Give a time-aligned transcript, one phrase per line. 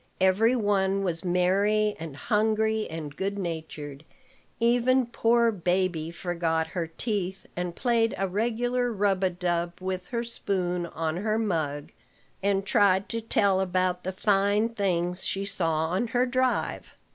[0.19, 4.03] Every one was merry and hungry and good natured.
[4.59, 10.23] Even poor baby forgot her teeth, and played a regular rub a dub with her
[10.23, 11.91] spoon on her mug,
[12.41, 16.95] and tried to tell about the fine things she saw on her drive.